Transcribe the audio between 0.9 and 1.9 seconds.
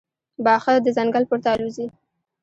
ځنګل پورته الوزي.